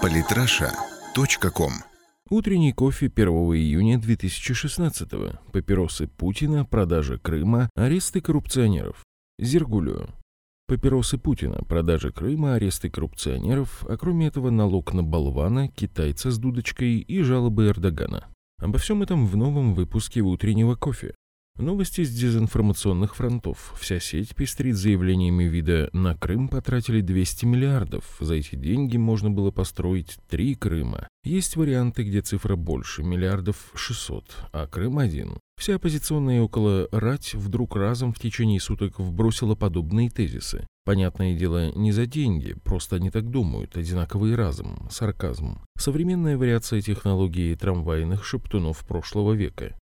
Политраша.ком 0.00 1.72
Утренний 2.30 2.72
кофе 2.72 3.06
1 3.06 3.28
июня 3.28 3.98
2016 3.98 5.08
Папиросы 5.52 6.06
Путина, 6.06 6.64
продажа 6.64 7.18
Крыма, 7.18 7.68
аресты 7.74 8.20
коррупционеров. 8.20 9.04
Зергулю. 9.38 10.08
Папиросы 10.66 11.18
Путина, 11.18 11.62
продажа 11.68 12.10
Крыма, 12.10 12.54
аресты 12.54 12.88
коррупционеров, 12.90 13.84
а 13.88 13.96
кроме 13.96 14.28
этого 14.28 14.50
налог 14.50 14.92
на 14.94 15.02
болвана, 15.02 15.68
китайца 15.68 16.30
с 16.30 16.38
дудочкой 16.38 16.98
и 16.98 17.22
жалобы 17.22 17.66
Эрдогана. 17.66 18.26
Обо 18.58 18.78
всем 18.78 19.02
этом 19.02 19.26
в 19.26 19.36
новом 19.36 19.74
выпуске 19.74 20.20
утреннего 20.20 20.74
кофе. 20.76 21.14
Новости 21.58 22.02
с 22.02 22.10
дезинформационных 22.10 23.14
фронтов. 23.14 23.74
Вся 23.78 24.00
сеть 24.00 24.34
пестрит 24.34 24.74
заявлениями 24.74 25.44
вида 25.44 25.90
«на 25.92 26.16
Крым 26.16 26.48
потратили 26.48 27.02
200 27.02 27.44
миллиардов». 27.44 28.16
За 28.20 28.34
эти 28.34 28.56
деньги 28.56 28.96
можно 28.96 29.30
было 29.30 29.50
построить 29.50 30.16
три 30.30 30.54
Крыма. 30.54 31.08
Есть 31.24 31.56
варианты, 31.56 32.04
где 32.04 32.22
цифра 32.22 32.56
больше, 32.56 33.02
миллиардов 33.02 33.70
600, 33.74 34.24
а 34.52 34.66
Крым 34.66 34.98
один. 34.98 35.38
Вся 35.60 35.74
оппозиционная 35.76 36.40
около 36.40 36.88
«рать» 36.90 37.34
вдруг 37.34 37.76
разом 37.76 38.14
в 38.14 38.18
течение 38.18 38.58
суток 38.58 38.98
вбросила 38.98 39.54
подобные 39.54 40.08
тезисы. 40.08 40.66
Понятное 40.84 41.36
дело, 41.36 41.70
не 41.76 41.92
за 41.92 42.06
деньги, 42.06 42.54
просто 42.64 42.96
они 42.96 43.10
так 43.10 43.30
думают, 43.30 43.76
одинаковый 43.76 44.34
разум, 44.34 44.88
сарказм. 44.90 45.60
Современная 45.78 46.36
вариация 46.36 46.80
технологии 46.80 47.54
трамвайных 47.54 48.24
шептунов 48.24 48.84
прошлого 48.86 49.34
века. 49.34 49.76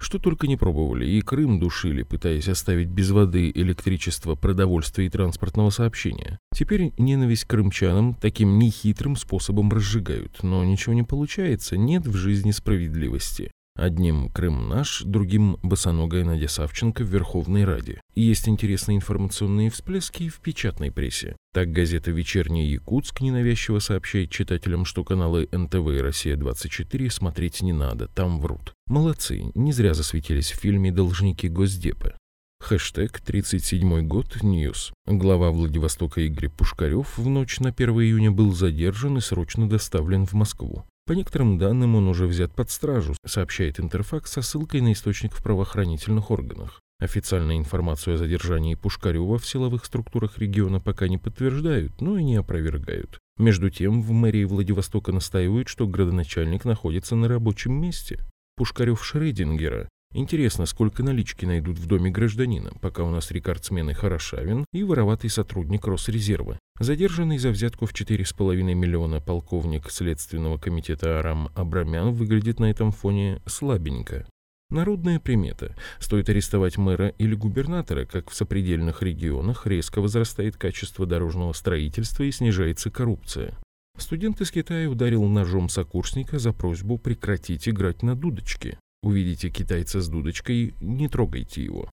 Что 0.00 0.18
только 0.18 0.46
не 0.46 0.56
пробовали, 0.56 1.06
и 1.06 1.20
Крым 1.20 1.60
душили, 1.60 2.02
пытаясь 2.02 2.48
оставить 2.48 2.88
без 2.88 3.10
воды, 3.10 3.50
электричество, 3.54 4.34
продовольствия 4.34 5.06
и 5.06 5.10
транспортного 5.10 5.70
сообщения. 5.70 6.38
Теперь 6.54 6.92
ненависть 6.98 7.44
к 7.44 7.50
крымчанам 7.50 8.14
таким 8.14 8.58
нехитрым 8.58 9.16
способом 9.16 9.70
разжигают, 9.70 10.42
но 10.42 10.64
ничего 10.64 10.94
не 10.94 11.04
получается, 11.04 11.76
нет 11.76 12.06
в 12.06 12.14
жизни 12.14 12.50
справедливости. 12.50 13.50
Одним 13.76 14.28
Крым 14.28 14.68
наш, 14.68 15.02
другим 15.02 15.58
босоногая 15.62 16.24
Надя 16.24 16.46
Савченко 16.46 17.02
в 17.02 17.08
Верховной 17.08 17.64
Раде. 17.64 18.00
Есть 18.14 18.48
интересные 18.48 18.98
информационные 18.98 19.68
всплески 19.68 20.28
в 20.28 20.38
печатной 20.38 20.92
прессе. 20.92 21.36
Так 21.52 21.72
газета 21.72 22.12
«Вечерний 22.12 22.68
Якутск» 22.68 23.20
ненавязчиво 23.20 23.80
сообщает 23.80 24.30
читателям, 24.30 24.84
что 24.84 25.02
каналы 25.02 25.48
НТВ 25.50 25.88
и 25.88 26.00
«Россия-24» 26.00 27.10
смотреть 27.10 27.62
не 27.62 27.72
надо, 27.72 28.06
там 28.06 28.40
врут. 28.40 28.74
Молодцы, 28.86 29.50
не 29.56 29.72
зря 29.72 29.92
засветились 29.92 30.52
в 30.52 30.60
фильме 30.60 30.92
«Должники 30.92 31.48
Госдепа». 31.48 32.16
Хэштег 32.60 33.20
«37 33.26 34.02
год 34.02 34.42
News». 34.42 34.92
Глава 35.04 35.50
Владивостока 35.50 36.20
Игорь 36.20 36.48
Пушкарев 36.48 37.18
в 37.18 37.28
ночь 37.28 37.58
на 37.58 37.70
1 37.70 37.90
июня 37.90 38.30
был 38.30 38.52
задержан 38.52 39.18
и 39.18 39.20
срочно 39.20 39.68
доставлен 39.68 40.26
в 40.26 40.32
Москву. 40.34 40.84
По 41.06 41.12
некоторым 41.12 41.58
данным, 41.58 41.96
он 41.96 42.08
уже 42.08 42.26
взят 42.26 42.54
под 42.54 42.70
стражу, 42.70 43.14
сообщает 43.26 43.78
Интерфакс 43.78 44.32
со 44.32 44.42
ссылкой 44.42 44.80
на 44.80 44.92
источник 44.92 45.34
в 45.34 45.42
правоохранительных 45.42 46.30
органах. 46.30 46.80
Официальную 46.98 47.58
информацию 47.58 48.14
о 48.14 48.16
задержании 48.16 48.74
Пушкарева 48.74 49.36
в 49.38 49.46
силовых 49.46 49.84
структурах 49.84 50.38
региона 50.38 50.80
пока 50.80 51.06
не 51.08 51.18
подтверждают, 51.18 52.00
но 52.00 52.16
и 52.16 52.22
не 52.22 52.36
опровергают. 52.36 53.18
Между 53.36 53.68
тем, 53.68 54.00
в 54.00 54.12
мэрии 54.12 54.44
Владивостока 54.44 55.12
настаивают, 55.12 55.68
что 55.68 55.86
градоначальник 55.86 56.64
находится 56.64 57.16
на 57.16 57.28
рабочем 57.28 57.74
месте. 57.74 58.24
Пушкарев 58.56 59.04
Шрейдингера 59.04 59.88
Интересно, 60.16 60.64
сколько 60.66 61.02
налички 61.02 61.44
найдут 61.44 61.76
в 61.76 61.86
доме 61.86 62.08
гражданина, 62.08 62.70
пока 62.80 63.02
у 63.02 63.10
нас 63.10 63.32
рекордсмены 63.32 63.94
Хорошавин 63.94 64.64
и 64.72 64.84
вороватый 64.84 65.28
сотрудник 65.28 65.88
Росрезерва. 65.88 66.56
Задержанный 66.78 67.38
за 67.38 67.50
взятку 67.50 67.86
в 67.86 67.92
4,5 67.92 68.62
миллиона 68.74 69.20
полковник 69.20 69.90
Следственного 69.90 70.56
комитета 70.56 71.18
Арам 71.18 71.48
Абрамян 71.56 72.12
выглядит 72.12 72.60
на 72.60 72.70
этом 72.70 72.92
фоне 72.92 73.42
слабенько. 73.46 74.24
Народная 74.70 75.18
примета. 75.18 75.74
Стоит 75.98 76.28
арестовать 76.28 76.78
мэра 76.78 77.08
или 77.18 77.34
губернатора, 77.34 78.04
как 78.04 78.30
в 78.30 78.36
сопредельных 78.36 79.02
регионах 79.02 79.66
резко 79.66 80.00
возрастает 80.00 80.56
качество 80.56 81.06
дорожного 81.06 81.52
строительства 81.54 82.22
и 82.22 82.30
снижается 82.30 82.88
коррупция. 82.88 83.58
Студент 83.98 84.40
из 84.40 84.52
Китая 84.52 84.88
ударил 84.88 85.24
ножом 85.24 85.68
сокурсника 85.68 86.38
за 86.38 86.52
просьбу 86.52 86.98
прекратить 86.98 87.68
играть 87.68 88.02
на 88.02 88.14
дудочке. 88.14 88.78
Увидите 89.04 89.50
китайца 89.50 90.00
с 90.00 90.08
дудочкой, 90.08 90.74
не 90.80 91.08
трогайте 91.08 91.62
его. 91.62 91.90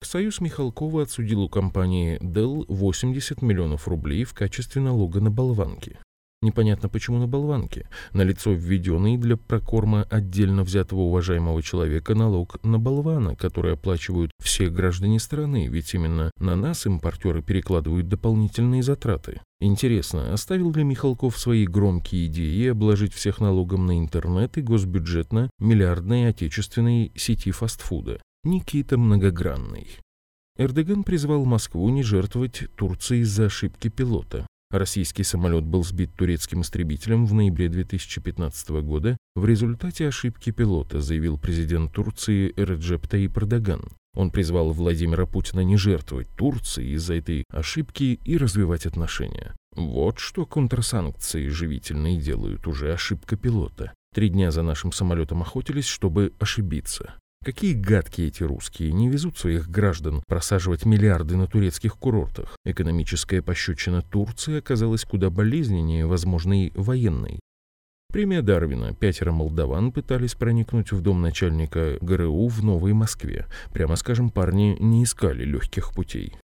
Союз 0.00 0.40
Михалкова 0.40 1.02
отсудил 1.02 1.42
у 1.42 1.48
компании 1.48 2.20
Dell 2.20 2.66
80 2.68 3.42
миллионов 3.42 3.88
рублей 3.88 4.22
в 4.22 4.32
качестве 4.32 4.80
налога 4.80 5.20
на 5.20 5.32
болванки. 5.32 5.98
Непонятно 6.42 6.88
почему 6.88 7.18
на 7.18 7.26
болванке. 7.26 7.86
На 8.14 8.22
лицо 8.22 8.52
введенный 8.52 9.18
для 9.18 9.36
прокорма 9.36 10.04
отдельно 10.04 10.64
взятого 10.64 11.00
уважаемого 11.00 11.62
человека 11.62 12.14
налог 12.14 12.62
на 12.64 12.78
болвана, 12.78 13.36
который 13.36 13.74
оплачивают 13.74 14.30
все 14.42 14.70
граждане 14.70 15.20
страны, 15.20 15.68
ведь 15.68 15.92
именно 15.92 16.30
на 16.38 16.56
нас 16.56 16.86
импортеры 16.86 17.42
перекладывают 17.42 18.08
дополнительные 18.08 18.82
затраты. 18.82 19.42
Интересно, 19.60 20.32
оставил 20.32 20.72
ли 20.72 20.82
Михалков 20.82 21.38
свои 21.38 21.66
громкие 21.66 22.26
идеи 22.26 22.68
обложить 22.68 23.12
всех 23.12 23.40
налогом 23.40 23.84
на 23.84 23.98
интернет 23.98 24.56
и 24.56 24.62
госбюджетно 24.62 25.50
миллиардной 25.58 26.28
отечественной 26.28 27.12
сети 27.16 27.50
фастфуда? 27.50 28.22
Никита 28.44 28.96
Многогранный. 28.96 29.88
Эрдоган 30.56 31.04
призвал 31.04 31.44
Москву 31.44 31.86
не 31.90 32.02
жертвовать 32.02 32.64
Турции 32.76 33.18
из-за 33.18 33.46
ошибки 33.46 33.88
пилота. 33.88 34.46
Российский 34.70 35.24
самолет 35.24 35.64
был 35.64 35.82
сбит 35.82 36.14
турецким 36.14 36.60
истребителем 36.60 37.26
в 37.26 37.34
ноябре 37.34 37.68
2015 37.68 38.70
года 38.82 39.16
в 39.34 39.44
результате 39.44 40.06
ошибки 40.06 40.52
пилота, 40.52 41.00
заявил 41.00 41.38
президент 41.38 41.92
Турции 41.92 42.54
Реджеп 42.56 43.08
Таип 43.08 43.36
Эрдоган. 43.36 43.82
Он 44.14 44.30
призвал 44.30 44.70
Владимира 44.70 45.26
Путина 45.26 45.60
не 45.60 45.76
жертвовать 45.76 46.28
Турции 46.36 46.94
из-за 46.94 47.14
этой 47.14 47.44
ошибки 47.50 48.20
и 48.24 48.36
развивать 48.36 48.86
отношения. 48.86 49.54
Вот 49.74 50.20
что 50.20 50.46
контрсанкции 50.46 51.48
живительные 51.48 52.20
делают, 52.20 52.68
уже 52.68 52.92
ошибка 52.92 53.36
пилота. 53.36 53.92
Три 54.14 54.28
дня 54.28 54.52
за 54.52 54.62
нашим 54.62 54.92
самолетом 54.92 55.42
охотились, 55.42 55.86
чтобы 55.86 56.32
ошибиться. 56.38 57.14
Какие 57.42 57.72
гадкие 57.72 58.28
эти 58.28 58.42
русские, 58.42 58.92
не 58.92 59.08
везут 59.08 59.38
своих 59.38 59.70
граждан 59.70 60.22
просаживать 60.26 60.84
миллиарды 60.84 61.36
на 61.36 61.46
турецких 61.46 61.96
курортах. 61.96 62.58
Экономическая 62.66 63.40
пощечина 63.40 64.02
Турции 64.02 64.58
оказалась 64.58 65.04
куда 65.04 65.30
болезненнее 65.30 66.04
возможной 66.04 66.70
военной. 66.74 67.40
Премия 68.12 68.42
Дарвина. 68.42 68.92
Пятеро 68.92 69.32
молдаван 69.32 69.90
пытались 69.90 70.34
проникнуть 70.34 70.92
в 70.92 71.00
дом 71.00 71.22
начальника 71.22 71.96
ГРУ 72.02 72.48
в 72.48 72.62
Новой 72.62 72.92
Москве. 72.92 73.46
Прямо 73.72 73.96
скажем, 73.96 74.30
парни 74.30 74.76
не 74.78 75.04
искали 75.04 75.44
легких 75.44 75.94
путей. 75.94 76.36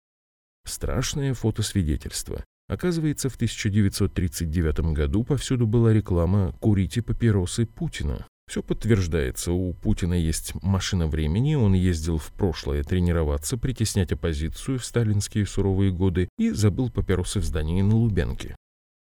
Страшное 0.64 1.34
фотосвидетельство. 1.34 2.42
Оказывается, 2.68 3.28
в 3.28 3.34
1939 3.34 4.92
году 4.92 5.24
повсюду 5.24 5.66
была 5.66 5.92
реклама 5.92 6.52
«Курите 6.60 7.02
папиросы 7.02 7.66
Путина». 7.66 8.26
Все 8.48 8.62
подтверждается, 8.62 9.52
у 9.52 9.72
Путина 9.72 10.14
есть 10.14 10.54
машина 10.62 11.08
времени, 11.08 11.56
он 11.56 11.74
ездил 11.74 12.18
в 12.18 12.32
прошлое 12.32 12.84
тренироваться, 12.84 13.58
притеснять 13.58 14.12
оппозицию 14.12 14.78
в 14.78 14.84
сталинские 14.84 15.46
суровые 15.46 15.90
годы 15.90 16.28
и 16.38 16.50
забыл 16.50 16.90
папиросы 16.90 17.40
в 17.40 17.44
здании 17.44 17.82
на 17.82 17.96
Лубянке. 17.96 18.54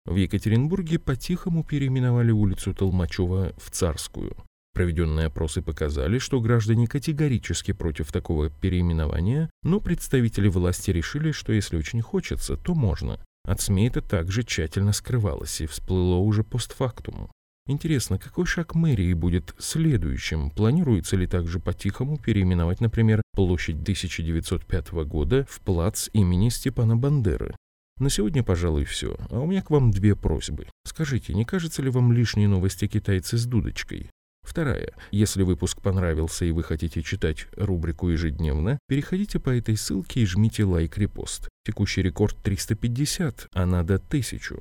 В 0.04 0.16
Екатеринбурге 0.16 0.98
по-тихому 0.98 1.64
переименовали 1.64 2.30
улицу 2.30 2.74
Толмачева 2.74 3.54
в 3.56 3.70
Царскую. 3.70 4.36
Проведенные 4.74 5.26
опросы 5.26 5.62
показали, 5.62 6.18
что 6.18 6.40
граждане 6.40 6.86
категорически 6.86 7.72
против 7.72 8.12
такого 8.12 8.50
переименования, 8.50 9.50
но 9.62 9.80
представители 9.80 10.48
власти 10.48 10.90
решили, 10.90 11.32
что 11.32 11.52
если 11.52 11.76
очень 11.76 12.02
хочется, 12.02 12.56
то 12.56 12.74
можно. 12.74 13.18
От 13.44 13.60
СМИ 13.60 13.88
это 13.88 14.00
также 14.00 14.44
тщательно 14.44 14.92
скрывалось 14.92 15.60
и 15.60 15.66
всплыло 15.66 16.16
уже 16.16 16.44
постфактум. 16.44 17.30
Интересно, 17.70 18.18
какой 18.18 18.46
шаг 18.46 18.74
мэрии 18.74 19.12
будет 19.12 19.54
следующим? 19.56 20.50
Планируется 20.50 21.16
ли 21.16 21.28
также 21.28 21.60
по-тихому 21.60 22.18
переименовать, 22.18 22.80
например, 22.80 23.22
площадь 23.32 23.80
1905 23.82 24.90
года 25.04 25.46
в 25.48 25.60
плац 25.60 26.08
имени 26.12 26.48
Степана 26.48 26.96
Бандеры? 26.96 27.54
На 28.00 28.10
сегодня, 28.10 28.42
пожалуй, 28.42 28.84
все. 28.86 29.16
А 29.30 29.38
у 29.38 29.46
меня 29.46 29.62
к 29.62 29.70
вам 29.70 29.92
две 29.92 30.16
просьбы. 30.16 30.66
Скажите, 30.84 31.32
не 31.32 31.44
кажется 31.44 31.80
ли 31.80 31.90
вам 31.90 32.10
лишние 32.10 32.48
новости 32.48 32.88
китайцы 32.88 33.38
с 33.38 33.46
дудочкой? 33.46 34.10
Вторая. 34.42 34.92
Если 35.12 35.44
выпуск 35.44 35.80
понравился 35.80 36.44
и 36.44 36.50
вы 36.50 36.64
хотите 36.64 37.02
читать 37.02 37.46
рубрику 37.52 38.08
ежедневно, 38.08 38.80
переходите 38.88 39.38
по 39.38 39.50
этой 39.50 39.76
ссылке 39.76 40.22
и 40.22 40.26
жмите 40.26 40.64
лайк-репост. 40.64 41.48
Текущий 41.64 42.02
рекорд 42.02 42.36
350, 42.42 43.46
а 43.52 43.64
надо 43.64 43.94
1000. 43.94 44.60